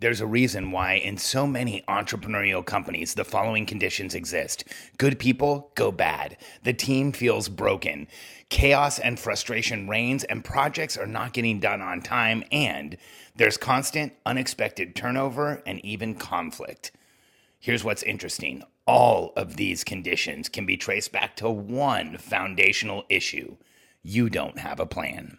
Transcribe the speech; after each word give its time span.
There's 0.00 0.20
a 0.20 0.26
reason 0.26 0.72
why 0.72 0.94
in 0.94 1.16
so 1.18 1.46
many 1.46 1.82
entrepreneurial 1.88 2.64
companies 2.64 3.14
the 3.14 3.24
following 3.24 3.64
conditions 3.64 4.14
exist. 4.14 4.64
Good 4.98 5.18
people 5.18 5.70
go 5.76 5.92
bad. 5.92 6.36
The 6.64 6.72
team 6.72 7.12
feels 7.12 7.48
broken. 7.48 8.08
Chaos 8.48 8.98
and 8.98 9.18
frustration 9.18 9.88
reigns, 9.88 10.24
and 10.24 10.44
projects 10.44 10.96
are 10.96 11.06
not 11.06 11.32
getting 11.32 11.60
done 11.60 11.80
on 11.80 12.02
time, 12.02 12.44
and 12.50 12.96
there's 13.36 13.56
constant, 13.56 14.12
unexpected 14.26 14.94
turnover 14.94 15.62
and 15.64 15.84
even 15.84 16.14
conflict. 16.14 16.92
Here's 17.60 17.84
what's 17.84 18.02
interesting 18.02 18.62
all 18.86 19.32
of 19.36 19.56
these 19.56 19.82
conditions 19.82 20.48
can 20.48 20.66
be 20.66 20.76
traced 20.76 21.10
back 21.10 21.36
to 21.36 21.48
one 21.48 22.18
foundational 22.18 23.04
issue 23.08 23.56
you 24.02 24.28
don't 24.28 24.58
have 24.58 24.78
a 24.78 24.86
plan. 24.86 25.38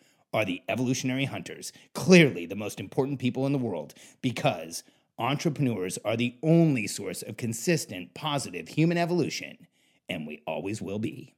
are 0.33 0.45
the 0.45 0.61
evolutionary 0.69 1.25
hunters, 1.25 1.73
clearly 1.93 2.45
the 2.45 2.55
most 2.55 2.79
important 2.79 3.19
people 3.19 3.45
in 3.45 3.51
the 3.51 3.57
world, 3.57 3.93
because 4.21 4.83
entrepreneurs 5.17 5.97
are 6.03 6.17
the 6.17 6.35
only 6.41 6.87
source 6.87 7.21
of 7.21 7.37
consistent, 7.37 8.13
positive 8.13 8.69
human 8.69 8.97
evolution, 8.97 9.67
and 10.09 10.25
we 10.25 10.41
always 10.47 10.81
will 10.81 10.99
be. 10.99 11.33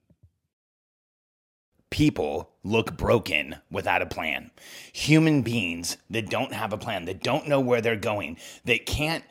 People 1.89 2.51
look 2.63 2.97
broken 2.97 3.55
without 3.69 4.01
a 4.01 4.07
plan. 4.07 4.49
Human 4.93 5.43
beings 5.43 5.97
that 6.09 6.29
don't 6.29 6.53
have 6.53 6.73
a 6.73 6.77
plan, 6.77 7.05
that 7.05 7.21
don't 7.21 7.47
know 7.47 7.59
where 7.59 7.81
they're 7.81 7.95
going, 7.95 8.37
that 8.65 8.85
can't 8.87 9.23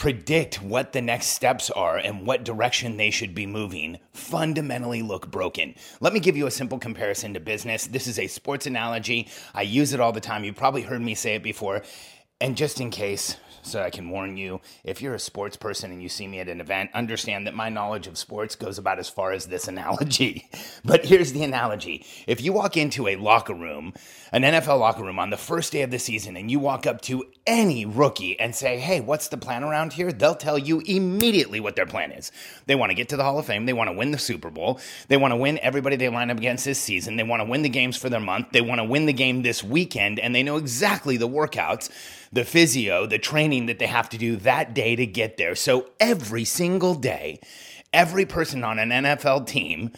predict 0.00 0.62
what 0.62 0.94
the 0.94 1.02
next 1.02 1.26
steps 1.26 1.68
are 1.68 1.98
and 1.98 2.26
what 2.26 2.42
direction 2.42 2.96
they 2.96 3.10
should 3.10 3.34
be 3.34 3.44
moving 3.44 3.98
fundamentally 4.14 5.02
look 5.02 5.30
broken. 5.30 5.74
Let 6.00 6.14
me 6.14 6.20
give 6.20 6.38
you 6.38 6.46
a 6.46 6.50
simple 6.50 6.78
comparison 6.78 7.34
to 7.34 7.40
business. 7.40 7.86
This 7.86 8.06
is 8.06 8.18
a 8.18 8.26
sports 8.26 8.64
analogy. 8.64 9.28
I 9.52 9.60
use 9.60 9.92
it 9.92 10.00
all 10.00 10.12
the 10.12 10.18
time. 10.18 10.42
You 10.42 10.54
probably 10.54 10.80
heard 10.80 11.02
me 11.02 11.14
say 11.14 11.34
it 11.34 11.42
before. 11.42 11.82
And 12.40 12.56
just 12.56 12.80
in 12.80 12.88
case, 12.88 13.36
so 13.62 13.82
I 13.82 13.90
can 13.90 14.10
warn 14.10 14.36
you, 14.36 14.60
if 14.84 15.02
you're 15.02 15.14
a 15.14 15.18
sports 15.18 15.56
person 15.56 15.90
and 15.90 16.02
you 16.02 16.08
see 16.08 16.26
me 16.26 16.40
at 16.40 16.48
an 16.48 16.60
event, 16.60 16.90
understand 16.94 17.46
that 17.46 17.54
my 17.54 17.68
knowledge 17.68 18.06
of 18.06 18.18
sports 18.18 18.56
goes 18.56 18.78
about 18.78 18.98
as 18.98 19.08
far 19.08 19.32
as 19.32 19.46
this 19.46 19.68
analogy. 19.68 20.48
But 20.84 21.04
here's 21.04 21.32
the 21.32 21.44
analogy 21.44 22.04
if 22.26 22.40
you 22.40 22.52
walk 22.52 22.76
into 22.76 23.08
a 23.08 23.16
locker 23.16 23.54
room, 23.54 23.92
an 24.32 24.42
NFL 24.42 24.80
locker 24.80 25.02
room 25.02 25.18
on 25.18 25.30
the 25.30 25.36
first 25.36 25.72
day 25.72 25.82
of 25.82 25.90
the 25.90 25.98
season, 25.98 26.36
and 26.36 26.50
you 26.50 26.58
walk 26.58 26.86
up 26.86 27.00
to 27.02 27.24
any 27.46 27.84
rookie 27.84 28.38
and 28.38 28.54
say, 28.54 28.78
Hey, 28.78 29.00
what's 29.00 29.28
the 29.28 29.36
plan 29.36 29.64
around 29.64 29.92
here? 29.92 30.12
They'll 30.12 30.34
tell 30.34 30.58
you 30.58 30.80
immediately 30.86 31.60
what 31.60 31.76
their 31.76 31.86
plan 31.86 32.12
is. 32.12 32.32
They 32.66 32.74
want 32.74 32.90
to 32.90 32.94
get 32.94 33.08
to 33.10 33.16
the 33.16 33.24
Hall 33.24 33.38
of 33.38 33.46
Fame, 33.46 33.66
they 33.66 33.72
want 33.72 33.88
to 33.88 33.96
win 33.96 34.10
the 34.10 34.18
Super 34.18 34.50
Bowl, 34.50 34.80
they 35.08 35.16
want 35.16 35.32
to 35.32 35.36
win 35.36 35.58
everybody 35.62 35.96
they 35.96 36.08
line 36.08 36.30
up 36.30 36.38
against 36.38 36.64
this 36.64 36.78
season, 36.78 37.16
they 37.16 37.22
want 37.22 37.40
to 37.40 37.48
win 37.48 37.62
the 37.62 37.68
games 37.68 37.96
for 37.96 38.08
their 38.08 38.20
month, 38.20 38.48
they 38.52 38.60
want 38.60 38.78
to 38.78 38.84
win 38.84 39.06
the 39.06 39.12
game 39.12 39.42
this 39.42 39.62
weekend, 39.62 40.18
and 40.18 40.34
they 40.34 40.42
know 40.42 40.56
exactly 40.56 41.16
the 41.16 41.28
workouts 41.28 41.90
the 42.32 42.44
physio, 42.44 43.06
the 43.06 43.18
training 43.18 43.66
that 43.66 43.78
they 43.78 43.86
have 43.86 44.08
to 44.10 44.18
do 44.18 44.36
that 44.36 44.74
day 44.74 44.96
to 44.96 45.06
get 45.06 45.36
there. 45.36 45.54
So 45.54 45.90
every 45.98 46.44
single 46.44 46.94
day, 46.94 47.40
every 47.92 48.24
person 48.24 48.62
on 48.62 48.78
an 48.78 48.90
NFL 48.90 49.46
team 49.46 49.90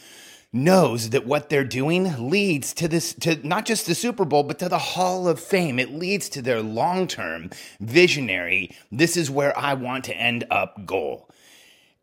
knows 0.53 1.11
that 1.11 1.27
what 1.27 1.49
they're 1.49 1.65
doing 1.65 2.29
leads 2.31 2.75
to 2.75 2.87
this 2.87 3.15
to 3.15 3.47
not 3.47 3.65
just 3.65 3.87
the 3.87 3.95
Super 3.95 4.25
Bowl 4.25 4.43
but 4.43 4.59
to 4.59 4.69
the 4.69 4.79
Hall 4.79 5.27
of 5.27 5.41
Fame. 5.41 5.79
It 5.79 5.93
leads 5.93 6.29
to 6.31 6.43
their 6.43 6.63
long-term 6.63 7.51
visionary 7.81 8.77
this 8.91 9.17
is 9.17 9.31
where 9.31 9.57
I 9.59 9.75
want 9.75 10.05
to 10.05 10.17
end 10.17 10.45
up 10.51 10.85
goal. 10.85 11.29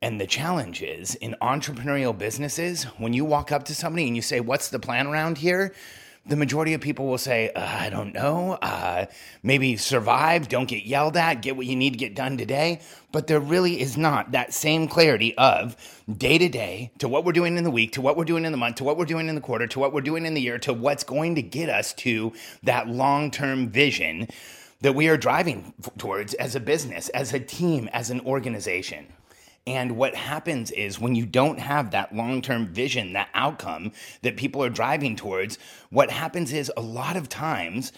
And 0.01 0.19
the 0.19 0.27
challenge 0.27 0.81
is 0.81 1.15
in 1.15 1.35
entrepreneurial 1.41 2.17
businesses, 2.17 2.85
when 2.97 3.13
you 3.13 3.25
walk 3.25 3.51
up 3.51 3.65
to 3.65 3.75
somebody 3.75 4.07
and 4.07 4.15
you 4.15 4.21
say, 4.21 4.39
What's 4.39 4.69
the 4.69 4.79
plan 4.79 5.07
around 5.07 5.37
here? 5.37 5.73
The 6.29 6.35
majority 6.35 6.73
of 6.73 6.81
people 6.81 7.07
will 7.07 7.17
say, 7.17 7.51
uh, 7.51 7.65
I 7.65 7.89
don't 7.89 8.13
know, 8.13 8.53
uh, 8.61 9.07
maybe 9.43 9.77
survive, 9.77 10.47
don't 10.47 10.67
get 10.67 10.85
yelled 10.85 11.17
at, 11.17 11.41
get 11.41 11.57
what 11.57 11.65
you 11.65 11.75
need 11.75 11.91
to 11.91 11.99
get 11.99 12.15
done 12.15 12.37
today. 12.37 12.81
But 13.11 13.27
there 13.27 13.39
really 13.39 13.81
is 13.81 13.97
not 13.97 14.31
that 14.31 14.53
same 14.53 14.87
clarity 14.87 15.35
of 15.37 15.75
day 16.17 16.37
to 16.37 16.47
day 16.47 16.91
to 16.99 17.07
what 17.07 17.25
we're 17.25 17.31
doing 17.31 17.57
in 17.57 17.63
the 17.63 17.71
week, 17.71 17.93
to 17.93 18.01
what 18.01 18.15
we're 18.15 18.25
doing 18.25 18.45
in 18.45 18.51
the 18.51 18.57
month, 18.57 18.77
to 18.77 18.83
what 18.83 18.97
we're 18.97 19.05
doing 19.05 19.27
in 19.27 19.35
the 19.35 19.41
quarter, 19.41 19.67
to 19.67 19.79
what 19.79 19.93
we're 19.93 20.01
doing 20.01 20.25
in 20.25 20.35
the 20.35 20.41
year, 20.41 20.59
to 20.59 20.73
what's 20.73 21.03
going 21.03 21.35
to 21.35 21.41
get 21.41 21.69
us 21.69 21.93
to 21.93 22.31
that 22.63 22.87
long 22.87 23.31
term 23.31 23.69
vision 23.69 24.27
that 24.81 24.93
we 24.95 25.09
are 25.09 25.17
driving 25.17 25.73
towards 25.97 26.33
as 26.35 26.55
a 26.55 26.59
business, 26.59 27.09
as 27.09 27.33
a 27.33 27.39
team, 27.39 27.89
as 27.91 28.09
an 28.09 28.21
organization. 28.21 29.07
And 29.67 29.97
what 29.97 30.15
happens 30.15 30.71
is 30.71 30.99
when 30.99 31.15
you 31.15 31.25
don't 31.25 31.59
have 31.59 31.91
that 31.91 32.15
long 32.15 32.41
term 32.41 32.67
vision, 32.67 33.13
that 33.13 33.29
outcome 33.33 33.91
that 34.21 34.37
people 34.37 34.63
are 34.63 34.69
driving 34.69 35.15
towards, 35.15 35.57
what 35.89 36.11
happens 36.11 36.51
is 36.53 36.71
a 36.75 36.81
lot 36.81 37.15
of 37.15 37.29
times 37.29 37.91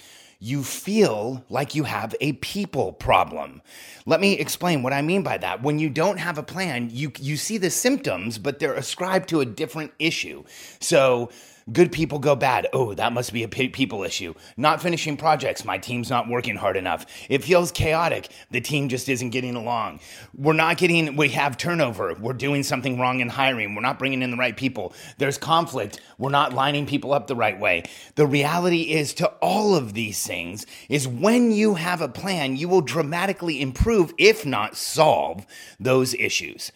you 0.43 0.63
feel 0.63 1.45
like 1.49 1.75
you 1.75 1.83
have 1.83 2.15
a 2.19 2.33
people 2.33 2.93
problem. 2.93 3.61
Let 4.07 4.19
me 4.19 4.33
explain 4.33 4.81
what 4.81 4.91
I 4.91 5.03
mean 5.03 5.21
by 5.21 5.37
that. 5.37 5.61
When 5.61 5.77
you 5.77 5.87
don't 5.87 6.17
have 6.17 6.39
a 6.39 6.43
plan, 6.43 6.89
you, 6.91 7.11
you 7.19 7.37
see 7.37 7.59
the 7.59 7.69
symptoms, 7.69 8.39
but 8.39 8.57
they're 8.57 8.73
ascribed 8.73 9.29
to 9.29 9.41
a 9.41 9.45
different 9.45 9.91
issue. 9.99 10.43
So, 10.79 11.29
Good 11.71 11.91
people 11.91 12.19
go 12.19 12.35
bad. 12.35 12.67
Oh, 12.73 12.93
that 12.93 13.13
must 13.13 13.33
be 13.33 13.43
a 13.43 13.47
people 13.47 14.03
issue. 14.03 14.33
Not 14.57 14.81
finishing 14.81 15.17
projects. 15.17 15.63
My 15.63 15.77
team's 15.77 16.09
not 16.09 16.27
working 16.27 16.55
hard 16.55 16.77
enough. 16.77 17.05
It 17.29 17.43
feels 17.43 17.71
chaotic. 17.71 18.29
The 18.49 18.61
team 18.61 18.89
just 18.89 19.09
isn't 19.09 19.29
getting 19.29 19.55
along. 19.55 19.99
We're 20.35 20.53
not 20.53 20.77
getting, 20.77 21.15
we 21.15 21.29
have 21.29 21.57
turnover. 21.57 22.15
We're 22.19 22.33
doing 22.33 22.63
something 22.63 22.99
wrong 22.99 23.19
in 23.19 23.29
hiring. 23.29 23.75
We're 23.75 23.81
not 23.81 23.99
bringing 23.99 24.21
in 24.21 24.31
the 24.31 24.37
right 24.37 24.55
people. 24.55 24.93
There's 25.17 25.37
conflict. 25.37 25.99
We're 26.17 26.29
not 26.29 26.53
lining 26.53 26.85
people 26.85 27.13
up 27.13 27.27
the 27.27 27.35
right 27.35 27.59
way. 27.59 27.83
The 28.15 28.25
reality 28.27 28.91
is 28.93 29.13
to 29.15 29.27
all 29.41 29.75
of 29.75 29.93
these 29.93 30.25
things 30.25 30.65
is 30.89 31.07
when 31.07 31.51
you 31.51 31.75
have 31.75 32.01
a 32.01 32.07
plan, 32.07 32.55
you 32.55 32.67
will 32.67 32.81
dramatically 32.81 33.61
improve, 33.61 34.13
if 34.17 34.45
not 34.45 34.75
solve, 34.75 35.45
those 35.79 36.13
issues. 36.15 36.71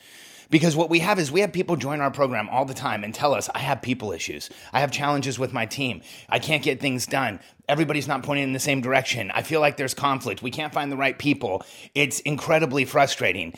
Because 0.55 0.73
what 0.73 0.89
we 0.89 0.99
have 0.99 1.19
is 1.19 1.33
we 1.33 1.41
have 1.41 1.51
people 1.51 1.75
join 1.75 1.99
our 1.99 2.09
program 2.09 2.47
all 2.47 2.63
the 2.63 2.73
time 2.73 3.03
and 3.03 3.13
tell 3.13 3.33
us, 3.33 3.49
I 3.53 3.59
have 3.59 3.81
people 3.81 4.13
issues. 4.13 4.49
I 4.71 4.79
have 4.79 4.89
challenges 4.89 5.38
with 5.38 5.51
my 5.51 5.66
team. 5.66 5.99
I 6.29 6.39
can't 6.39 6.63
get 6.63 6.79
things 6.79 7.05
done. 7.05 7.41
Everybody's 7.67 8.07
not 8.07 8.23
pointing 8.23 8.45
in 8.45 8.53
the 8.53 8.59
same 8.59 8.79
direction. 8.79 9.31
I 9.31 9.41
feel 9.41 9.59
like 9.59 9.75
there's 9.75 9.94
conflict. 9.94 10.41
We 10.41 10.51
can't 10.51 10.71
find 10.71 10.89
the 10.89 10.95
right 10.95 11.19
people. 11.19 11.65
It's 11.94 12.21
incredibly 12.21 12.85
frustrating. 12.85 13.53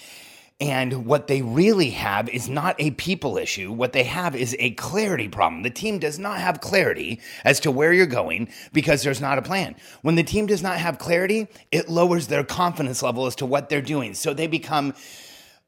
And 0.60 1.06
what 1.06 1.28
they 1.28 1.44
really 1.44 1.92
have 1.92 2.30
is 2.30 2.50
not 2.50 2.76
a 2.80 2.90
people 2.90 3.38
issue. 3.38 3.72
What 3.72 3.94
they 3.94 4.06
have 4.06 4.36
is 4.36 4.56
a 4.58 4.72
clarity 4.72 5.28
problem. 5.28 5.62
The 5.62 5.70
team 5.70 6.00
does 6.00 6.18
not 6.18 6.40
have 6.40 6.62
clarity 6.62 7.22
as 7.46 7.60
to 7.60 7.70
where 7.70 7.94
you're 7.94 8.08
going 8.08 8.50
because 8.74 9.04
there's 9.04 9.22
not 9.22 9.38
a 9.38 9.44
plan. 9.44 9.76
When 10.02 10.16
the 10.16 10.24
team 10.24 10.48
does 10.48 10.64
not 10.64 10.80
have 10.80 10.98
clarity, 10.98 11.48
it 11.72 11.90
lowers 11.90 12.26
their 12.26 12.44
confidence 12.44 13.04
level 13.04 13.28
as 13.28 13.36
to 13.36 13.46
what 13.46 13.70
they're 13.70 13.84
doing. 13.84 14.16
So 14.16 14.34
they 14.34 14.48
become 14.48 14.96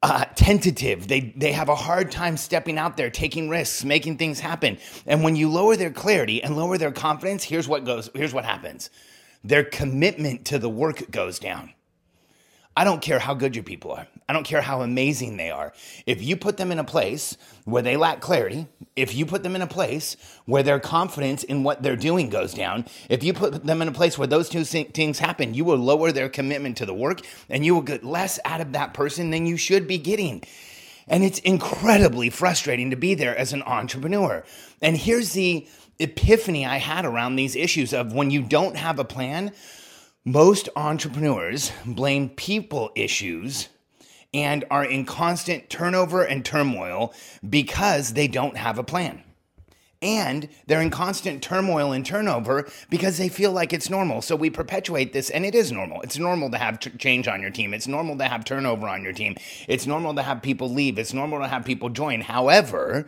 uh, 0.02 0.24
tentative. 0.34 1.08
They 1.08 1.20
they 1.36 1.52
have 1.52 1.68
a 1.68 1.74
hard 1.74 2.10
time 2.10 2.36
stepping 2.36 2.78
out 2.78 2.96
there, 2.96 3.10
taking 3.10 3.48
risks, 3.48 3.84
making 3.84 4.16
things 4.16 4.40
happen. 4.40 4.78
And 5.06 5.22
when 5.22 5.36
you 5.36 5.50
lower 5.50 5.76
their 5.76 5.90
clarity 5.90 6.42
and 6.42 6.56
lower 6.56 6.78
their 6.78 6.92
confidence, 6.92 7.44
here's 7.44 7.68
what 7.68 7.84
goes. 7.84 8.10
Here's 8.14 8.32
what 8.32 8.44
happens. 8.44 8.90
Their 9.44 9.64
commitment 9.64 10.46
to 10.46 10.58
the 10.58 10.68
work 10.68 11.10
goes 11.10 11.38
down. 11.38 11.72
I 12.80 12.84
don't 12.84 13.02
care 13.02 13.18
how 13.18 13.34
good 13.34 13.54
your 13.54 13.62
people 13.62 13.92
are. 13.92 14.06
I 14.26 14.32
don't 14.32 14.46
care 14.46 14.62
how 14.62 14.80
amazing 14.80 15.36
they 15.36 15.50
are. 15.50 15.74
If 16.06 16.22
you 16.22 16.34
put 16.34 16.56
them 16.56 16.72
in 16.72 16.78
a 16.78 16.84
place 16.84 17.36
where 17.66 17.82
they 17.82 17.98
lack 17.98 18.20
clarity, 18.20 18.68
if 18.96 19.14
you 19.14 19.26
put 19.26 19.42
them 19.42 19.54
in 19.54 19.60
a 19.60 19.66
place 19.66 20.16
where 20.46 20.62
their 20.62 20.80
confidence 20.80 21.44
in 21.44 21.62
what 21.62 21.82
they're 21.82 21.94
doing 21.94 22.30
goes 22.30 22.54
down, 22.54 22.86
if 23.10 23.22
you 23.22 23.34
put 23.34 23.66
them 23.66 23.82
in 23.82 23.88
a 23.88 23.92
place 23.92 24.16
where 24.16 24.26
those 24.26 24.48
two 24.48 24.64
things 24.64 25.18
happen, 25.18 25.52
you 25.52 25.62
will 25.62 25.76
lower 25.76 26.10
their 26.10 26.30
commitment 26.30 26.78
to 26.78 26.86
the 26.86 26.94
work 26.94 27.20
and 27.50 27.66
you 27.66 27.74
will 27.74 27.82
get 27.82 28.02
less 28.02 28.40
out 28.46 28.62
of 28.62 28.72
that 28.72 28.94
person 28.94 29.28
than 29.28 29.44
you 29.44 29.58
should 29.58 29.86
be 29.86 29.98
getting. 29.98 30.42
And 31.06 31.22
it's 31.22 31.40
incredibly 31.40 32.30
frustrating 32.30 32.88
to 32.92 32.96
be 32.96 33.12
there 33.12 33.36
as 33.36 33.52
an 33.52 33.62
entrepreneur. 33.64 34.42
And 34.80 34.96
here's 34.96 35.34
the 35.34 35.66
epiphany 35.98 36.64
I 36.64 36.78
had 36.78 37.04
around 37.04 37.36
these 37.36 37.56
issues 37.56 37.92
of 37.92 38.14
when 38.14 38.30
you 38.30 38.40
don't 38.40 38.76
have 38.78 38.98
a 38.98 39.04
plan, 39.04 39.52
most 40.24 40.68
entrepreneurs 40.76 41.72
blame 41.86 42.28
people 42.28 42.90
issues 42.94 43.68
and 44.34 44.64
are 44.70 44.84
in 44.84 45.04
constant 45.04 45.70
turnover 45.70 46.22
and 46.22 46.44
turmoil 46.44 47.12
because 47.48 48.12
they 48.12 48.28
don't 48.28 48.56
have 48.56 48.78
a 48.78 48.84
plan. 48.84 49.22
And 50.02 50.48
they're 50.66 50.80
in 50.80 50.90
constant 50.90 51.42
turmoil 51.42 51.92
and 51.92 52.06
turnover 52.06 52.70
because 52.88 53.18
they 53.18 53.28
feel 53.28 53.52
like 53.52 53.72
it's 53.74 53.90
normal. 53.90 54.22
So 54.22 54.34
we 54.34 54.48
perpetuate 54.48 55.12
this, 55.12 55.28
and 55.28 55.44
it 55.44 55.54
is 55.54 55.70
normal. 55.72 56.00
It's 56.00 56.16
normal 56.16 56.50
to 56.52 56.58
have 56.58 56.80
t- 56.80 56.90
change 56.90 57.28
on 57.28 57.42
your 57.42 57.50
team. 57.50 57.74
It's 57.74 57.86
normal 57.86 58.16
to 58.16 58.24
have 58.24 58.46
turnover 58.46 58.88
on 58.88 59.02
your 59.02 59.12
team. 59.12 59.36
It's 59.68 59.86
normal 59.86 60.14
to 60.14 60.22
have 60.22 60.40
people 60.40 60.70
leave. 60.70 60.98
It's 60.98 61.12
normal 61.12 61.40
to 61.40 61.48
have 61.48 61.66
people 61.66 61.90
join. 61.90 62.22
However, 62.22 63.06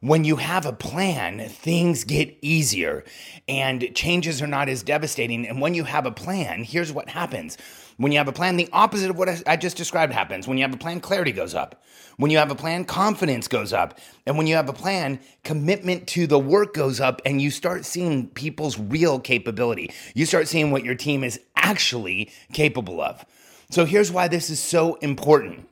when 0.00 0.24
you 0.24 0.36
have 0.36 0.64
a 0.64 0.72
plan, 0.72 1.46
things 1.50 2.04
get 2.04 2.34
easier 2.40 3.04
and 3.46 3.94
changes 3.94 4.40
are 4.40 4.46
not 4.46 4.70
as 4.70 4.82
devastating. 4.82 5.46
And 5.46 5.60
when 5.60 5.74
you 5.74 5.84
have 5.84 6.06
a 6.06 6.10
plan, 6.10 6.64
here's 6.64 6.90
what 6.90 7.10
happens. 7.10 7.58
When 7.98 8.10
you 8.10 8.16
have 8.16 8.28
a 8.28 8.32
plan, 8.32 8.56
the 8.56 8.70
opposite 8.72 9.10
of 9.10 9.18
what 9.18 9.28
I 9.46 9.56
just 9.56 9.76
described 9.76 10.14
happens. 10.14 10.48
When 10.48 10.56
you 10.56 10.64
have 10.64 10.72
a 10.72 10.78
plan, 10.78 11.00
clarity 11.00 11.32
goes 11.32 11.54
up. 11.54 11.84
When 12.16 12.30
you 12.30 12.38
have 12.38 12.50
a 12.50 12.54
plan, 12.54 12.86
confidence 12.86 13.46
goes 13.46 13.74
up. 13.74 13.98
And 14.26 14.38
when 14.38 14.46
you 14.46 14.54
have 14.54 14.70
a 14.70 14.74
plan, 14.74 15.20
commitment 15.44 16.06
to 16.08 16.26
the 16.26 16.38
work 16.38 16.72
goes 16.72 16.98
up 16.98 17.20
and 17.26 17.42
you 17.42 17.50
start 17.50 17.84
seeing 17.84 18.28
people's 18.28 18.78
real 18.78 19.20
capability. 19.20 19.90
You 20.14 20.24
start 20.24 20.48
seeing 20.48 20.70
what 20.70 20.84
your 20.84 20.94
team 20.94 21.22
is 21.22 21.38
actually 21.56 22.30
capable 22.54 23.02
of. 23.02 23.22
So 23.68 23.84
here's 23.84 24.10
why 24.10 24.28
this 24.28 24.48
is 24.48 24.60
so 24.60 24.94
important. 24.96 25.68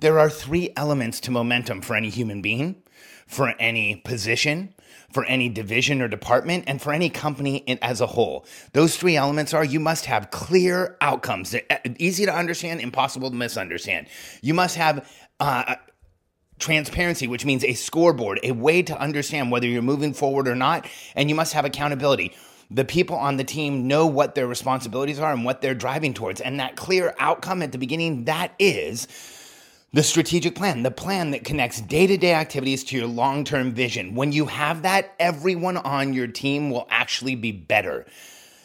There 0.00 0.18
are 0.18 0.30
three 0.30 0.70
elements 0.74 1.20
to 1.20 1.30
momentum 1.30 1.82
for 1.82 1.94
any 1.96 2.08
human 2.08 2.40
being 2.40 2.82
for 3.26 3.54
any 3.58 3.96
position, 3.96 4.72
for 5.12 5.24
any 5.24 5.48
division 5.48 6.00
or 6.00 6.08
department, 6.08 6.64
and 6.66 6.80
for 6.80 6.92
any 6.92 7.10
company 7.10 7.64
as 7.82 8.00
a 8.00 8.06
whole. 8.06 8.46
Those 8.72 8.96
three 8.96 9.16
elements 9.16 9.52
are 9.52 9.64
you 9.64 9.80
must 9.80 10.06
have 10.06 10.30
clear 10.30 10.96
outcomes, 11.00 11.54
easy 11.98 12.24
to 12.26 12.34
understand, 12.34 12.80
impossible 12.80 13.30
to 13.30 13.36
misunderstand. 13.36 14.06
You 14.42 14.54
must 14.54 14.76
have 14.76 15.08
uh, 15.40 15.76
transparency, 16.58 17.26
which 17.26 17.44
means 17.44 17.64
a 17.64 17.74
scoreboard, 17.74 18.40
a 18.42 18.52
way 18.52 18.82
to 18.82 18.98
understand 18.98 19.50
whether 19.50 19.66
you're 19.66 19.82
moving 19.82 20.14
forward 20.14 20.48
or 20.48 20.54
not, 20.54 20.88
and 21.14 21.28
you 21.28 21.34
must 21.34 21.52
have 21.52 21.64
accountability. 21.64 22.34
The 22.70 22.84
people 22.84 23.16
on 23.16 23.36
the 23.36 23.44
team 23.44 23.86
know 23.86 24.06
what 24.06 24.34
their 24.34 24.46
responsibilities 24.46 25.20
are 25.20 25.32
and 25.32 25.44
what 25.44 25.60
they're 25.60 25.74
driving 25.74 26.14
towards. 26.14 26.40
And 26.40 26.58
that 26.58 26.74
clear 26.74 27.14
outcome 27.18 27.62
at 27.62 27.72
the 27.72 27.78
beginning, 27.78 28.24
that 28.24 28.54
is 28.58 29.06
the 29.92 30.02
strategic 30.02 30.54
plan, 30.54 30.82
the 30.82 30.90
plan 30.90 31.30
that 31.30 31.44
connects 31.44 31.80
day 31.80 32.06
to 32.06 32.16
day 32.16 32.34
activities 32.34 32.84
to 32.84 32.96
your 32.96 33.06
long 33.06 33.44
term 33.44 33.72
vision. 33.72 34.14
When 34.14 34.32
you 34.32 34.46
have 34.46 34.82
that, 34.82 35.14
everyone 35.18 35.76
on 35.76 36.12
your 36.12 36.26
team 36.26 36.70
will 36.70 36.86
actually 36.90 37.34
be 37.34 37.52
better. 37.52 38.06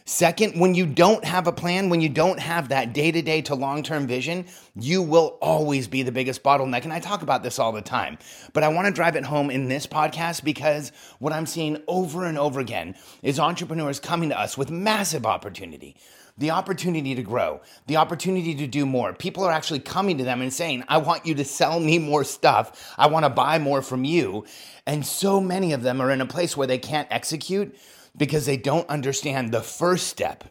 Second, 0.04 0.60
when 0.60 0.74
you 0.74 0.86
don't 0.86 1.24
have 1.24 1.48
a 1.48 1.54
plan, 1.54 1.90
when 1.90 2.02
you 2.02 2.10
don't 2.10 2.40
have 2.40 2.70
that 2.70 2.92
day 2.92 3.12
to 3.12 3.22
day 3.22 3.42
to 3.44 3.56
long 3.56 3.84
term 3.84 4.08
vision, 4.08 4.46
you 4.76 5.02
will 5.02 5.38
always 5.42 5.88
be 5.88 6.02
the 6.02 6.12
biggest 6.12 6.44
bottleneck. 6.44 6.84
And 6.84 6.92
I 6.92 7.00
talk 7.00 7.22
about 7.22 7.44
this 7.44 7.60
all 7.60 7.72
the 7.72 7.82
time, 7.82 8.18
but 8.52 8.64
I 8.64 8.68
want 8.68 8.88
to 8.88 8.92
drive 8.92 9.16
it 9.16 9.24
home 9.24 9.52
in 9.52 9.70
this 9.70 9.88
podcast 9.88 10.44
because 10.44 10.92
what 11.20 11.32
I'm 11.32 11.46
seeing 11.46 11.82
over 11.88 12.26
and 12.26 12.38
over 12.38 12.60
again 12.60 12.96
is 13.22 13.40
entrepreneurs 13.40 14.00
coming 14.00 14.30
to 14.30 14.40
us 14.40 14.58
with 14.58 14.72
massive 14.72 15.26
opportunity 15.26 15.96
the 16.42 16.52
opportunity 16.52 17.16
to 17.16 17.22
grow, 17.22 17.62
the 17.86 17.98
opportunity 17.98 18.56
to 18.56 18.68
do 18.68 18.86
more. 18.86 19.14
People 19.14 19.44
are 19.44 19.52
actually 19.52 19.80
coming 19.80 20.18
to 20.18 20.24
them 20.24 20.42
and 20.42 20.52
saying, 20.52 20.84
I 20.88 20.98
want 20.98 21.26
you 21.26 21.36
to 21.36 21.46
sell 21.46 21.80
me 21.80 22.00
more 22.00 22.24
stuff. 22.24 22.94
I 22.98 23.08
want 23.08 23.26
to 23.26 23.30
buy 23.30 23.60
more 23.60 23.82
from 23.82 24.04
you. 24.04 24.46
And 24.86 25.06
so 25.06 25.40
many 25.40 25.72
of 25.72 25.84
them 25.84 26.02
are 26.02 26.10
in 26.10 26.20
a 26.20 26.26
place 26.26 26.58
where 26.58 26.68
they 26.68 26.80
can't 26.80 27.08
execute 27.12 27.78
because 28.18 28.46
they 28.48 28.58
don't 28.58 28.90
understand 28.90 29.52
the 29.52 29.62
first 29.62 30.08
step 30.08 30.44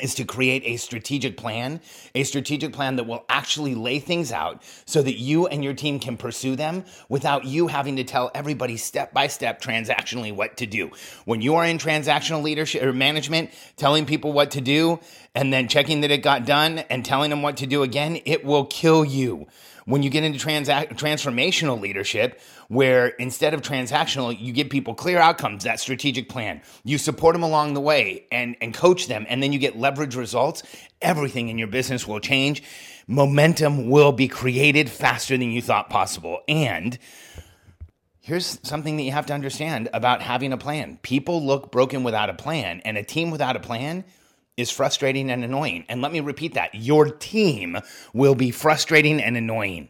is 0.00 0.14
to 0.16 0.24
create 0.24 0.62
a 0.64 0.76
strategic 0.76 1.36
plan, 1.36 1.80
a 2.14 2.24
strategic 2.24 2.72
plan 2.72 2.96
that 2.96 3.06
will 3.06 3.24
actually 3.28 3.76
lay 3.76 4.00
things 4.00 4.32
out 4.32 4.62
so 4.84 5.00
that 5.00 5.18
you 5.18 5.46
and 5.46 5.62
your 5.62 5.74
team 5.74 6.00
can 6.00 6.16
pursue 6.16 6.56
them 6.56 6.84
without 7.08 7.44
you 7.44 7.68
having 7.68 7.94
to 7.96 8.04
tell 8.04 8.30
everybody 8.34 8.76
step 8.76 9.12
by 9.12 9.28
step 9.28 9.62
transactionally 9.62 10.34
what 10.34 10.56
to 10.56 10.66
do. 10.66 10.90
When 11.26 11.42
you 11.42 11.54
are 11.54 11.64
in 11.64 11.78
transactional 11.78 12.42
leadership 12.42 12.82
or 12.82 12.92
management, 12.92 13.50
telling 13.76 14.04
people 14.04 14.32
what 14.32 14.50
to 14.52 14.60
do 14.60 14.98
and 15.34 15.52
then 15.52 15.68
checking 15.68 16.00
that 16.00 16.10
it 16.10 16.22
got 16.22 16.44
done 16.44 16.80
and 16.90 17.04
telling 17.04 17.30
them 17.30 17.42
what 17.42 17.58
to 17.58 17.66
do 17.66 17.84
again, 17.84 18.20
it 18.24 18.44
will 18.44 18.64
kill 18.64 19.04
you. 19.04 19.46
When 19.86 20.02
you 20.02 20.10
get 20.10 20.24
into 20.24 20.38
transformational 20.38 21.80
leadership, 21.80 22.40
where 22.68 23.08
instead 23.08 23.52
of 23.52 23.60
transactional, 23.60 24.38
you 24.38 24.52
give 24.52 24.70
people 24.70 24.94
clear 24.94 25.18
outcomes, 25.18 25.64
that 25.64 25.78
strategic 25.78 26.28
plan. 26.28 26.62
You 26.84 26.96
support 26.96 27.34
them 27.34 27.42
along 27.42 27.74
the 27.74 27.80
way 27.80 28.26
and, 28.32 28.56
and 28.60 28.72
coach 28.72 29.08
them, 29.08 29.26
and 29.28 29.42
then 29.42 29.52
you 29.52 29.58
get 29.58 29.76
leverage 29.76 30.16
results. 30.16 30.62
Everything 31.02 31.48
in 31.48 31.58
your 31.58 31.68
business 31.68 32.08
will 32.08 32.20
change. 32.20 32.62
Momentum 33.06 33.90
will 33.90 34.12
be 34.12 34.28
created 34.28 34.88
faster 34.88 35.36
than 35.36 35.50
you 35.50 35.60
thought 35.60 35.90
possible. 35.90 36.40
And 36.48 36.98
here's 38.20 38.58
something 38.66 38.96
that 38.96 39.02
you 39.02 39.12
have 39.12 39.26
to 39.26 39.34
understand 39.34 39.90
about 39.92 40.22
having 40.22 40.54
a 40.54 40.56
plan 40.56 40.98
people 41.02 41.44
look 41.44 41.70
broken 41.70 42.04
without 42.04 42.30
a 42.30 42.34
plan, 42.34 42.80
and 42.86 42.96
a 42.96 43.02
team 43.02 43.30
without 43.30 43.54
a 43.54 43.60
plan 43.60 44.04
is 44.56 44.70
frustrating 44.70 45.30
and 45.30 45.44
annoying. 45.44 45.84
And 45.88 46.00
let 46.00 46.12
me 46.12 46.20
repeat 46.20 46.54
that 46.54 46.74
your 46.74 47.06
team 47.06 47.78
will 48.12 48.34
be 48.34 48.50
frustrating 48.50 49.20
and 49.20 49.36
annoying. 49.36 49.88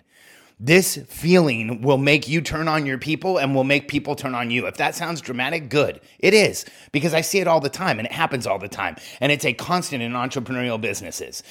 This 0.60 0.96
feeling 1.08 1.82
will 1.82 1.98
make 1.98 2.28
you 2.28 2.40
turn 2.40 2.68
on 2.68 2.86
your 2.86 2.96
people 2.96 3.38
and 3.38 3.54
will 3.54 3.64
make 3.64 3.88
people 3.88 4.14
turn 4.14 4.34
on 4.34 4.50
you. 4.50 4.66
If 4.66 4.76
that 4.76 4.94
sounds 4.94 5.20
dramatic, 5.20 5.68
good. 5.68 6.00
It 6.20 6.32
is 6.32 6.64
because 6.92 7.12
I 7.12 7.22
see 7.22 7.40
it 7.40 7.48
all 7.48 7.60
the 7.60 7.68
time 7.68 7.98
and 7.98 8.06
it 8.06 8.12
happens 8.12 8.46
all 8.46 8.58
the 8.58 8.68
time. 8.68 8.96
And 9.20 9.32
it's 9.32 9.44
a 9.44 9.52
constant 9.52 10.02
in 10.02 10.12
entrepreneurial 10.12 10.80
businesses 10.80 11.42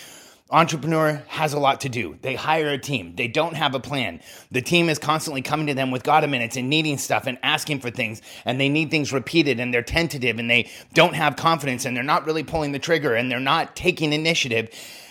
entrepreneur 0.54 1.24
has 1.28 1.54
a 1.54 1.60
lot 1.60 1.82
to 1.82 1.90
do. 1.90 2.16
They 2.22 2.36
hire 2.36 2.70
a 2.70 2.78
team. 2.78 3.16
They 3.16 3.28
don't 3.28 3.56
have 3.56 3.74
a 3.74 3.80
plan. 3.80 4.22
The 4.52 4.62
team 4.62 4.88
is 4.88 5.00
constantly 5.00 5.42
coming 5.42 5.66
to 5.68 5.74
them 5.74 5.90
with 5.90 6.04
God 6.04 6.30
minutes 6.30 6.56
and 6.56 6.70
needing 6.70 7.00
stuff 7.00 7.26
and 7.26 7.40
asking 7.42 7.80
for 7.80 7.90
things 7.90 8.22
and 8.46 8.62
they 8.62 8.70
need 8.70 8.92
things 8.92 9.12
repeated 9.12 9.60
and 9.60 9.74
they're 9.74 9.82
tentative 9.82 10.38
and 10.38 10.50
they 10.50 10.70
don't 10.94 11.16
have 11.16 11.36
confidence 11.36 11.86
and 11.86 11.98
they're 11.98 12.04
not 12.04 12.26
really 12.26 12.44
pulling 12.44 12.72
the 12.72 12.80
trigger 12.80 13.16
and 13.16 13.32
they're 13.32 13.40
not 13.40 13.76
taking 13.76 14.14
initiative. 14.14 14.70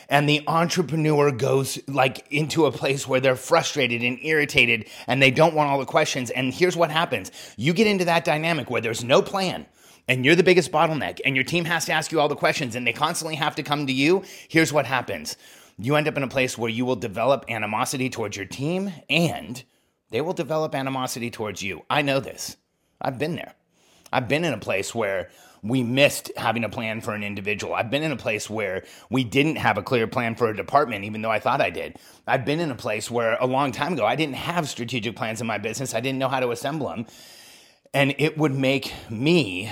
And 0.08 0.28
the 0.28 0.42
entrepreneur 0.46 1.32
goes 1.32 1.80
like 1.88 2.24
into 2.30 2.66
a 2.66 2.72
place 2.72 3.08
where 3.08 3.20
they're 3.20 3.34
frustrated 3.34 4.02
and 4.02 4.18
irritated 4.22 4.86
and 5.08 5.20
they 5.20 5.32
don't 5.32 5.54
want 5.54 5.70
all 5.70 5.80
the 5.80 5.86
questions. 5.86 6.30
And 6.30 6.54
here's 6.54 6.76
what 6.76 6.90
happens. 6.90 7.32
You 7.56 7.72
get 7.72 7.88
into 7.88 8.04
that 8.04 8.24
dynamic 8.24 8.70
where 8.70 8.80
there's 8.80 9.02
no 9.02 9.22
plan 9.22 9.66
and 10.08 10.24
you're 10.24 10.34
the 10.34 10.42
biggest 10.42 10.72
bottleneck 10.72 11.20
and 11.24 11.36
your 11.36 11.44
team 11.44 11.64
has 11.64 11.84
to 11.86 11.92
ask 11.92 12.12
you 12.12 12.20
all 12.20 12.28
the 12.28 12.34
questions 12.34 12.74
and 12.74 12.86
they 12.86 12.92
constantly 12.92 13.36
have 13.36 13.54
to 13.56 13.62
come 13.62 13.86
to 13.86 13.92
you, 13.92 14.22
here's 14.48 14.72
what 14.72 14.86
happens. 14.86 15.36
You 15.78 15.96
end 15.96 16.08
up 16.08 16.16
in 16.16 16.22
a 16.22 16.28
place 16.28 16.58
where 16.58 16.70
you 16.70 16.84
will 16.84 16.96
develop 16.96 17.44
animosity 17.48 18.10
towards 18.10 18.36
your 18.36 18.46
team 18.46 18.92
and 19.08 19.62
they 20.10 20.20
will 20.20 20.34
develop 20.34 20.74
animosity 20.74 21.30
towards 21.30 21.62
you. 21.62 21.82
I 21.88 22.02
know 22.02 22.20
this. 22.20 22.56
I've 23.00 23.18
been 23.18 23.34
there. 23.36 23.54
I've 24.12 24.28
been 24.28 24.44
in 24.44 24.52
a 24.52 24.58
place 24.58 24.94
where 24.94 25.30
we 25.62 25.82
missed 25.82 26.30
having 26.36 26.64
a 26.64 26.68
plan 26.68 27.00
for 27.00 27.14
an 27.14 27.22
individual. 27.22 27.74
I've 27.74 27.90
been 27.90 28.02
in 28.02 28.12
a 28.12 28.16
place 28.16 28.50
where 28.50 28.84
we 29.10 29.24
didn't 29.24 29.56
have 29.56 29.78
a 29.78 29.82
clear 29.82 30.06
plan 30.06 30.34
for 30.34 30.48
a 30.48 30.56
department, 30.56 31.04
even 31.04 31.22
though 31.22 31.30
I 31.30 31.38
thought 31.38 31.60
I 31.60 31.70
did. 31.70 31.96
I've 32.26 32.44
been 32.44 32.60
in 32.60 32.70
a 32.70 32.76
place 32.76 33.10
where 33.10 33.36
a 33.40 33.46
long 33.46 33.72
time 33.72 33.92
ago 33.92 34.04
I 34.04 34.16
didn't 34.16 34.34
have 34.34 34.68
strategic 34.68 35.16
plans 35.16 35.40
in 35.40 35.46
my 35.46 35.58
business, 35.58 35.94
I 35.94 36.00
didn't 36.00 36.18
know 36.18 36.28
how 36.28 36.40
to 36.40 36.50
assemble 36.50 36.88
them. 36.88 37.06
And 37.94 38.14
it 38.18 38.36
would 38.36 38.54
make 38.54 38.92
me 39.08 39.70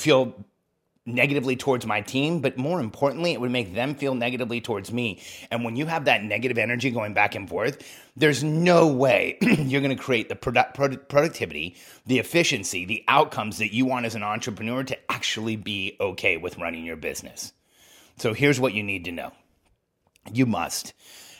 feel 0.00 0.34
negatively 1.06 1.56
towards 1.56 1.86
my 1.86 2.00
team, 2.00 2.40
but 2.40 2.58
more 2.58 2.80
importantly, 2.80 3.32
it 3.32 3.40
would 3.40 3.50
make 3.50 3.74
them 3.74 3.94
feel 3.94 4.14
negatively 4.14 4.60
towards 4.60 4.92
me. 4.92 5.20
And 5.50 5.64
when 5.64 5.76
you 5.76 5.86
have 5.86 6.04
that 6.04 6.22
negative 6.22 6.58
energy 6.58 6.90
going 6.90 7.14
back 7.14 7.34
and 7.34 7.48
forth, 7.48 7.82
there's 8.16 8.44
no 8.44 8.86
way 8.86 9.38
you're 9.42 9.80
going 9.80 9.96
to 9.96 10.02
create 10.02 10.28
the 10.28 10.36
product, 10.36 10.74
productivity, 11.08 11.76
the 12.06 12.18
efficiency, 12.18 12.84
the 12.84 13.04
outcomes 13.08 13.58
that 13.58 13.72
you 13.72 13.86
want 13.86 14.06
as 14.06 14.14
an 14.14 14.22
entrepreneur 14.22 14.84
to 14.84 15.10
actually 15.10 15.56
be 15.56 15.96
okay 16.00 16.36
with 16.36 16.58
running 16.58 16.84
your 16.84 16.96
business. 16.96 17.52
So 18.18 18.34
here's 18.34 18.60
what 18.60 18.74
you 18.74 18.82
need 18.82 19.04
to 19.06 19.12
know 19.12 19.32
you 20.32 20.44
must 20.44 20.92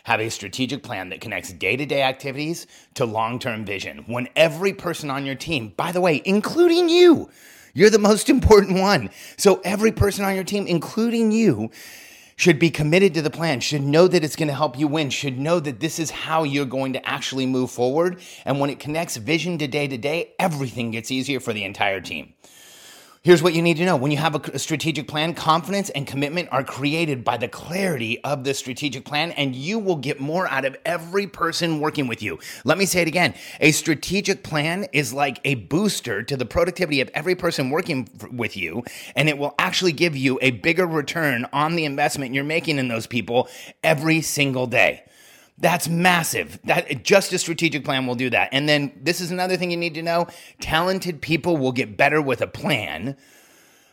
have 0.05 0.21
a 0.21 0.31
strategic 0.31 0.83
plan 0.83 1.11
that 1.11 1.21
connects 1.21 1.53
day 1.53 1.77
to 1.77 1.85
day 1.85 2.03
activities 2.03 2.67
to 2.95 3.05
long 3.05 3.39
term 3.39 3.67
vision. 3.67 4.05
When 4.07 4.29
every 4.35 4.73
person 4.73 5.11
on 5.11 5.27
your 5.27 5.35
team, 5.35 5.75
by 5.77 5.93
the 5.93 6.01
way, 6.01 6.23
including 6.25 6.89
you, 6.89 7.31
you're 7.75 7.91
the 7.91 7.99
most 7.99 8.29
important 8.37 8.79
one. 8.79 9.11
So 9.37 9.61
every 9.65 9.93
person 9.93 10.25
on 10.25 10.35
your 10.35 10.45
team, 10.45 10.67
including 10.67 11.33
you, 11.33 11.71
should 12.41 12.59
be 12.59 12.71
committed 12.71 13.13
to 13.13 13.21
the 13.21 13.29
plan, 13.29 13.61
should 13.61 13.83
know 13.83 14.09
that 14.09 14.25
it's 14.25 14.35
going 14.35 14.49
to 14.49 14.55
help 14.55 14.79
you 14.79 14.89
win, 14.89 15.11
should 15.11 15.39
know 15.39 15.61
that 15.61 15.81
this 15.81 15.99
is 15.99 16.11
how 16.11 16.43
you're 16.43 16.65
going 16.65 16.95
to 16.95 17.07
actually 17.07 17.45
move 17.45 17.71
forward. 17.71 18.19
And 18.47 18.59
when 18.59 18.71
it 18.71 18.79
connects 18.79 19.19
vision 19.19 19.59
to 19.59 19.67
day 19.67 19.87
to 19.87 19.99
day, 19.99 20.33
everything 20.39 20.91
gets 20.91 21.11
easier 21.11 21.39
for 21.39 21.53
the 21.53 21.65
entire 21.65 22.01
team. 22.01 22.33
Here's 23.23 23.43
what 23.43 23.53
you 23.53 23.61
need 23.61 23.77
to 23.77 23.85
know. 23.85 23.97
When 23.97 24.11
you 24.11 24.17
have 24.17 24.35
a 24.35 24.59
strategic 24.59 25.07
plan, 25.07 25.35
confidence 25.35 25.91
and 25.91 26.07
commitment 26.07 26.49
are 26.53 26.65
created 26.65 27.23
by 27.23 27.37
the 27.37 27.49
clarity 27.49 28.19
of 28.25 28.45
the 28.45 28.55
strategic 28.55 29.05
plan, 29.05 29.33
and 29.33 29.55
you 29.55 29.79
will 29.79 29.97
get 29.97 30.21
more 30.21 30.49
out 30.49 30.65
of 30.65 30.75
every 30.87 31.27
person 31.27 31.81
working 31.81 32.07
with 32.07 32.23
you. 32.23 32.39
Let 32.65 32.79
me 32.79 32.87
say 32.87 33.03
it 33.03 33.09
again. 33.09 33.35
A 33.61 33.73
strategic 33.73 34.43
plan 34.43 34.87
is 34.95 35.13
like 35.13 35.39
a 35.45 35.57
booster 35.57 36.23
to 36.23 36.35
the 36.35 36.47
productivity 36.47 37.03
of 37.03 37.11
every 37.13 37.35
person 37.35 37.69
working 37.69 38.09
with 38.33 38.57
you, 38.57 38.85
and 39.15 39.29
it 39.29 39.37
will 39.37 39.55
actually 39.59 39.93
give 39.93 40.17
you 40.17 40.39
a 40.41 40.53
bigger 40.53 40.87
return 40.87 41.45
on 41.53 41.77
the 41.77 41.85
investment 41.85 42.33
you're 42.33 42.43
making 42.43 42.79
in 42.79 42.89
those 42.89 43.07
people 43.07 43.51
every 43.85 44.23
single 44.23 44.67
day. 44.67 45.05
That's 45.61 45.89
massive. 45.89 46.59
That 46.65 47.05
just 47.05 47.33
a 47.33 47.39
strategic 47.39 47.85
plan 47.85 48.07
will 48.07 48.15
do 48.15 48.31
that. 48.31 48.49
And 48.53 48.69
then 48.69 48.93
this 49.01 49.21
is 49.21 49.31
another 49.31 49.57
thing 49.57 49.71
you 49.71 49.77
need 49.77 49.95
to 49.95 50.03
know. 50.03 50.27
Talented 50.61 51.21
people 51.21 51.57
will 51.57 51.73
get 51.73 51.97
better 51.97 52.21
with 52.23 52.41
a 52.41 52.47
plan, 52.47 53.17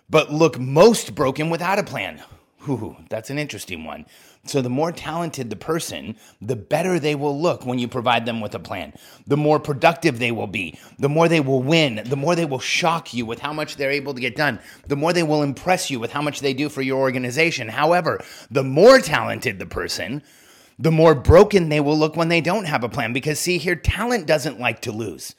but 0.10 0.32
look 0.32 0.58
most 0.58 1.14
broken 1.14 1.50
without 1.50 1.78
a 1.78 1.84
plan. 1.84 2.24
Ooh, 2.70 2.98
that's 3.10 3.30
an 3.30 3.38
interesting 3.38 3.86
one. 3.86 4.06
So, 4.44 4.62
the 4.62 4.70
more 4.70 4.92
talented 4.92 5.50
the 5.50 5.56
person, 5.56 6.16
the 6.42 6.56
better 6.56 7.00
they 7.00 7.16
will 7.16 7.40
look 7.40 7.66
when 7.66 7.80
you 7.80 7.88
provide 7.88 8.26
them 8.26 8.42
with 8.42 8.56
a 8.56 8.60
plan. 8.60 8.94
The 9.26 9.38
more 9.38 9.60
productive 9.60 10.20
they 10.20 10.32
will 10.32 10.48
be, 10.48 10.80
the 11.00 11.10
more 11.10 11.28
they 11.28 11.40
will 11.40 11.62
win, 11.62 12.02
the 12.06 12.16
more 12.16 12.36
they 12.36 12.46
will 12.46 12.60
shock 12.60 13.14
you 13.14 13.26
with 13.26 13.40
how 13.40 13.54
much 13.54 13.76
they're 13.76 13.92
able 13.92 14.14
to 14.14 14.22
get 14.22 14.36
done, 14.36 14.60
the 14.88 14.96
more 14.96 15.14
they 15.14 15.24
will 15.24 15.44
impress 15.44 15.90
you 15.90 16.00
with 16.00 16.12
how 16.12 16.22
much 16.22 16.40
they 16.40 16.54
do 16.54 16.70
for 16.70 16.82
your 16.82 17.00
organization. 17.00 17.68
However, 17.68 18.22
the 18.50 18.64
more 18.64 19.00
talented 19.00 19.60
the 19.60 19.66
person, 19.66 20.24
the 20.80 20.92
more 20.92 21.16
broken 21.16 21.70
they 21.70 21.80
will 21.80 21.98
look 21.98 22.16
when 22.16 22.30
they 22.30 22.42
don't 22.42 22.66
have 22.66 22.84
a 22.84 22.90
plan. 22.90 23.14
Because, 23.14 23.40
see, 23.40 23.58
here, 23.58 23.76
talent 23.76 24.28
doesn't 24.28 24.60
like 24.60 24.82
to 24.82 24.92
lose. 24.92 25.36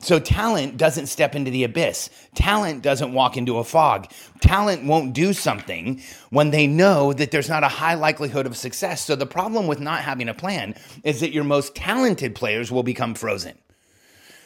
So, 0.00 0.20
talent 0.20 0.76
doesn't 0.76 1.06
step 1.06 1.34
into 1.34 1.50
the 1.50 1.64
abyss. 1.64 2.08
Talent 2.36 2.82
doesn't 2.82 3.12
walk 3.12 3.36
into 3.36 3.58
a 3.58 3.64
fog. 3.64 4.08
Talent 4.40 4.84
won't 4.84 5.12
do 5.12 5.32
something 5.32 6.00
when 6.30 6.50
they 6.50 6.68
know 6.68 7.12
that 7.12 7.32
there's 7.32 7.48
not 7.48 7.64
a 7.64 7.68
high 7.68 7.94
likelihood 7.94 8.46
of 8.46 8.56
success. 8.56 9.04
So, 9.04 9.16
the 9.16 9.26
problem 9.26 9.66
with 9.66 9.80
not 9.80 10.02
having 10.02 10.28
a 10.28 10.34
plan 10.34 10.76
is 11.02 11.18
that 11.20 11.32
your 11.32 11.42
most 11.42 11.74
talented 11.74 12.36
players 12.36 12.70
will 12.70 12.84
become 12.84 13.14
frozen. 13.14 13.58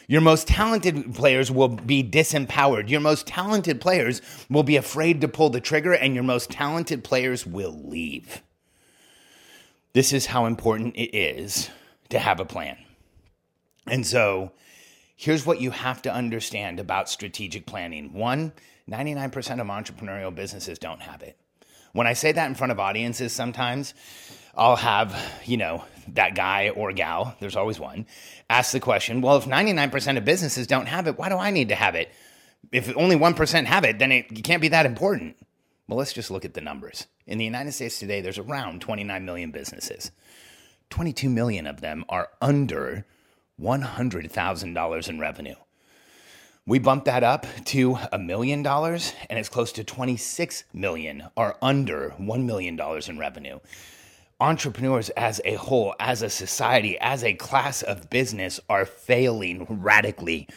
Your 0.08 0.22
most 0.22 0.48
talented 0.48 1.14
players 1.14 1.50
will 1.50 1.68
be 1.68 2.02
disempowered. 2.02 2.88
Your 2.88 3.00
most 3.00 3.26
talented 3.26 3.78
players 3.80 4.22
will 4.48 4.62
be 4.62 4.76
afraid 4.76 5.20
to 5.20 5.28
pull 5.28 5.50
the 5.50 5.60
trigger, 5.60 5.92
and 5.92 6.14
your 6.14 6.24
most 6.24 6.50
talented 6.50 7.04
players 7.04 7.46
will 7.46 7.78
leave. 7.84 8.42
This 9.94 10.12
is 10.12 10.26
how 10.26 10.46
important 10.46 10.96
it 10.96 11.14
is 11.14 11.68
to 12.08 12.18
have 12.18 12.40
a 12.40 12.44
plan. 12.44 12.78
And 13.86 14.06
so, 14.06 14.52
here's 15.16 15.44
what 15.44 15.60
you 15.60 15.70
have 15.70 16.02
to 16.02 16.12
understand 16.12 16.80
about 16.80 17.10
strategic 17.10 17.66
planning. 17.66 18.12
One, 18.14 18.52
99% 18.90 19.60
of 19.60 19.66
entrepreneurial 19.66 20.34
businesses 20.34 20.78
don't 20.78 21.02
have 21.02 21.22
it. 21.22 21.36
When 21.92 22.06
I 22.06 22.14
say 22.14 22.32
that 22.32 22.46
in 22.46 22.54
front 22.54 22.72
of 22.72 22.80
audiences, 22.80 23.32
sometimes 23.32 23.92
I'll 24.54 24.76
have, 24.76 25.14
you 25.44 25.58
know, 25.58 25.84
that 26.08 26.34
guy 26.34 26.70
or 26.70 26.92
gal, 26.92 27.36
there's 27.40 27.56
always 27.56 27.78
one, 27.78 28.06
ask 28.48 28.72
the 28.72 28.80
question, 28.80 29.20
well, 29.20 29.36
if 29.36 29.44
99% 29.44 30.16
of 30.16 30.24
businesses 30.24 30.66
don't 30.66 30.86
have 30.86 31.06
it, 31.06 31.18
why 31.18 31.28
do 31.28 31.36
I 31.36 31.50
need 31.50 31.68
to 31.68 31.74
have 31.74 31.94
it? 31.94 32.10
If 32.70 32.96
only 32.96 33.16
1% 33.16 33.64
have 33.66 33.84
it, 33.84 33.98
then 33.98 34.10
it 34.10 34.42
can't 34.42 34.62
be 34.62 34.68
that 34.68 34.86
important. 34.86 35.36
Well, 35.92 35.98
let's 35.98 36.14
just 36.14 36.30
look 36.30 36.46
at 36.46 36.54
the 36.54 36.62
numbers. 36.62 37.06
In 37.26 37.36
the 37.36 37.44
United 37.44 37.72
States 37.72 37.98
today, 37.98 38.22
there's 38.22 38.38
around 38.38 38.80
29 38.80 39.26
million 39.26 39.50
businesses. 39.50 40.10
22 40.88 41.28
million 41.28 41.66
of 41.66 41.82
them 41.82 42.06
are 42.08 42.30
under 42.40 43.04
$100,000 43.60 45.08
in 45.10 45.20
revenue. 45.20 45.54
We 46.64 46.78
bumped 46.78 47.04
that 47.04 47.22
up 47.22 47.46
to 47.66 47.98
a 48.10 48.18
million 48.18 48.62
dollars, 48.62 49.12
and 49.28 49.38
it's 49.38 49.50
close 49.50 49.70
to 49.72 49.84
26 49.84 50.64
million 50.72 51.24
are 51.36 51.58
under 51.60 52.14
$1 52.18 52.44
million 52.46 52.80
in 53.06 53.18
revenue. 53.18 53.60
Entrepreneurs 54.40 55.10
as 55.10 55.42
a 55.44 55.56
whole, 55.56 55.94
as 56.00 56.22
a 56.22 56.30
society, 56.30 56.98
as 57.00 57.22
a 57.22 57.34
class 57.34 57.82
of 57.82 58.08
business 58.08 58.58
are 58.70 58.86
failing 58.86 59.66
radically 59.68 60.48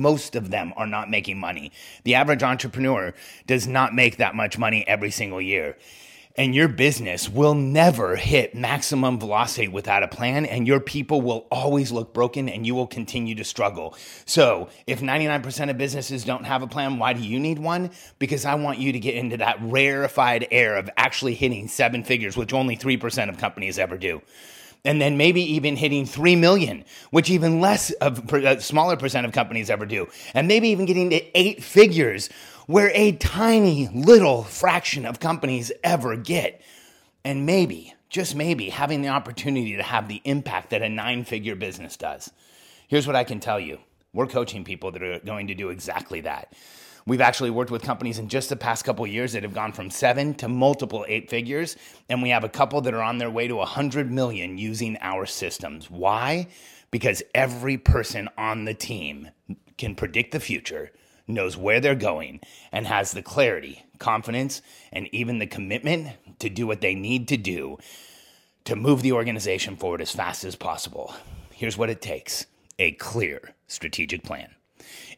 most 0.00 0.36
of 0.36 0.50
them 0.50 0.72
are 0.76 0.86
not 0.86 1.10
making 1.10 1.38
money. 1.38 1.72
The 2.04 2.14
average 2.14 2.42
entrepreneur 2.42 3.14
does 3.46 3.66
not 3.66 3.94
make 3.94 4.16
that 4.18 4.34
much 4.34 4.58
money 4.58 4.86
every 4.86 5.10
single 5.10 5.40
year. 5.40 5.76
And 6.36 6.52
your 6.52 6.66
business 6.66 7.28
will 7.28 7.54
never 7.54 8.16
hit 8.16 8.56
maximum 8.56 9.20
velocity 9.20 9.68
without 9.68 10.02
a 10.02 10.08
plan, 10.08 10.46
and 10.46 10.66
your 10.66 10.80
people 10.80 11.20
will 11.20 11.46
always 11.48 11.92
look 11.92 12.12
broken 12.12 12.48
and 12.48 12.66
you 12.66 12.74
will 12.74 12.88
continue 12.88 13.36
to 13.36 13.44
struggle. 13.44 13.96
So, 14.24 14.68
if 14.88 15.00
99% 15.00 15.70
of 15.70 15.78
businesses 15.78 16.24
don't 16.24 16.42
have 16.42 16.62
a 16.62 16.66
plan, 16.66 16.98
why 16.98 17.12
do 17.12 17.20
you 17.20 17.38
need 17.38 17.60
one? 17.60 17.92
Because 18.18 18.44
I 18.44 18.56
want 18.56 18.80
you 18.80 18.90
to 18.90 18.98
get 18.98 19.14
into 19.14 19.36
that 19.36 19.58
rarefied 19.60 20.48
air 20.50 20.76
of 20.76 20.90
actually 20.96 21.34
hitting 21.34 21.68
seven 21.68 22.02
figures, 22.02 22.36
which 22.36 22.52
only 22.52 22.76
3% 22.76 23.28
of 23.28 23.38
companies 23.38 23.78
ever 23.78 23.96
do 23.96 24.20
and 24.84 25.00
then 25.00 25.16
maybe 25.16 25.40
even 25.40 25.76
hitting 25.76 26.04
3 26.04 26.36
million, 26.36 26.84
which 27.10 27.30
even 27.30 27.60
less 27.60 27.90
of 27.92 28.32
a 28.32 28.50
uh, 28.50 28.60
smaller 28.60 28.96
percent 28.96 29.26
of 29.26 29.32
companies 29.32 29.70
ever 29.70 29.86
do. 29.86 30.08
And 30.34 30.46
maybe 30.46 30.68
even 30.68 30.86
getting 30.86 31.10
to 31.10 31.38
eight 31.38 31.62
figures 31.62 32.28
where 32.66 32.90
a 32.94 33.12
tiny 33.12 33.88
little 33.88 34.42
fraction 34.44 35.06
of 35.06 35.20
companies 35.20 35.72
ever 35.82 36.16
get. 36.16 36.60
And 37.24 37.46
maybe, 37.46 37.94
just 38.10 38.34
maybe, 38.34 38.68
having 38.68 39.02
the 39.02 39.08
opportunity 39.08 39.76
to 39.76 39.82
have 39.82 40.08
the 40.08 40.20
impact 40.24 40.70
that 40.70 40.82
a 40.82 40.88
nine 40.88 41.24
figure 41.24 41.56
business 41.56 41.96
does. 41.96 42.30
Here's 42.88 43.06
what 43.06 43.16
I 43.16 43.24
can 43.24 43.40
tell 43.40 43.58
you 43.58 43.78
we're 44.12 44.26
coaching 44.26 44.64
people 44.64 44.92
that 44.92 45.02
are 45.02 45.18
going 45.20 45.48
to 45.48 45.54
do 45.54 45.70
exactly 45.70 46.20
that. 46.20 46.52
We've 47.06 47.20
actually 47.20 47.50
worked 47.50 47.70
with 47.70 47.82
companies 47.82 48.18
in 48.18 48.28
just 48.28 48.48
the 48.48 48.56
past 48.56 48.84
couple 48.84 49.06
years 49.06 49.34
that 49.34 49.42
have 49.42 49.52
gone 49.52 49.72
from 49.72 49.90
seven 49.90 50.32
to 50.36 50.48
multiple 50.48 51.04
eight 51.06 51.28
figures, 51.28 51.76
and 52.08 52.22
we 52.22 52.30
have 52.30 52.44
a 52.44 52.48
couple 52.48 52.80
that 52.80 52.94
are 52.94 53.02
on 53.02 53.18
their 53.18 53.30
way 53.30 53.46
to 53.46 53.56
100 53.56 54.10
million 54.10 54.56
using 54.56 54.96
our 55.02 55.26
systems. 55.26 55.90
Why? 55.90 56.48
Because 56.90 57.22
every 57.34 57.76
person 57.76 58.30
on 58.38 58.64
the 58.64 58.72
team 58.72 59.28
can 59.76 59.94
predict 59.94 60.32
the 60.32 60.40
future, 60.40 60.92
knows 61.26 61.58
where 61.58 61.78
they're 61.78 61.94
going, 61.94 62.40
and 62.72 62.86
has 62.86 63.12
the 63.12 63.22
clarity, 63.22 63.84
confidence, 63.98 64.62
and 64.90 65.06
even 65.12 65.38
the 65.38 65.46
commitment 65.46 66.08
to 66.38 66.48
do 66.48 66.66
what 66.66 66.80
they 66.80 66.94
need 66.94 67.28
to 67.28 67.36
do 67.36 67.76
to 68.64 68.76
move 68.76 69.02
the 69.02 69.12
organization 69.12 69.76
forward 69.76 70.00
as 70.00 70.10
fast 70.10 70.42
as 70.42 70.56
possible. 70.56 71.14
Here's 71.50 71.76
what 71.76 71.90
it 71.90 72.00
takes 72.00 72.46
a 72.78 72.92
clear 72.92 73.54
strategic 73.66 74.22
plan. 74.22 74.54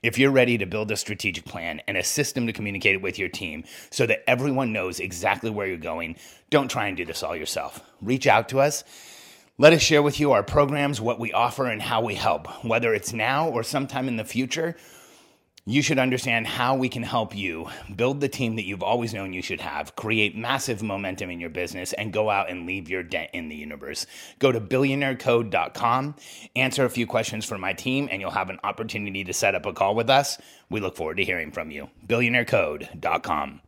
If 0.02 0.18
you're 0.18 0.30
ready 0.30 0.58
to 0.58 0.66
build 0.66 0.90
a 0.90 0.96
strategic 0.96 1.44
plan 1.44 1.80
and 1.88 1.96
a 1.96 2.02
system 2.02 2.46
to 2.46 2.52
communicate 2.52 2.94
it 2.94 3.02
with 3.02 3.18
your 3.18 3.28
team 3.28 3.64
so 3.90 4.06
that 4.06 4.28
everyone 4.28 4.72
knows 4.72 5.00
exactly 5.00 5.50
where 5.50 5.66
you're 5.66 5.76
going, 5.76 6.16
don't 6.50 6.70
try 6.70 6.86
and 6.86 6.96
do 6.96 7.04
this 7.04 7.22
all 7.22 7.36
yourself. 7.36 7.80
Reach 8.00 8.26
out 8.26 8.48
to 8.50 8.60
us. 8.60 8.84
Let 9.58 9.72
us 9.72 9.80
share 9.80 10.02
with 10.02 10.20
you 10.20 10.32
our 10.32 10.42
programs, 10.42 11.00
what 11.00 11.18
we 11.18 11.32
offer, 11.32 11.66
and 11.66 11.80
how 11.80 12.02
we 12.02 12.14
help. 12.14 12.64
Whether 12.64 12.92
it's 12.92 13.14
now 13.14 13.48
or 13.48 13.62
sometime 13.62 14.06
in 14.06 14.16
the 14.16 14.24
future, 14.24 14.76
you 15.68 15.82
should 15.82 15.98
understand 15.98 16.46
how 16.46 16.76
we 16.76 16.88
can 16.88 17.02
help 17.02 17.34
you 17.34 17.68
build 17.96 18.20
the 18.20 18.28
team 18.28 18.54
that 18.54 18.64
you've 18.64 18.84
always 18.84 19.12
known 19.12 19.32
you 19.32 19.42
should 19.42 19.60
have, 19.60 19.96
create 19.96 20.36
massive 20.36 20.80
momentum 20.80 21.28
in 21.28 21.40
your 21.40 21.50
business, 21.50 21.92
and 21.94 22.12
go 22.12 22.30
out 22.30 22.48
and 22.48 22.66
leave 22.66 22.88
your 22.88 23.02
dent 23.02 23.30
in 23.32 23.48
the 23.48 23.56
universe. 23.56 24.06
Go 24.38 24.52
to 24.52 24.60
billionairecode.com, 24.60 26.14
answer 26.54 26.84
a 26.84 26.90
few 26.90 27.04
questions 27.04 27.44
for 27.44 27.58
my 27.58 27.72
team, 27.72 28.08
and 28.12 28.20
you'll 28.20 28.30
have 28.30 28.48
an 28.48 28.60
opportunity 28.62 29.24
to 29.24 29.32
set 29.32 29.56
up 29.56 29.66
a 29.66 29.72
call 29.72 29.96
with 29.96 30.08
us. 30.08 30.38
We 30.70 30.78
look 30.78 30.96
forward 30.96 31.16
to 31.16 31.24
hearing 31.24 31.50
from 31.50 31.72
you. 31.72 31.90
Billionairecode.com. 32.06 33.60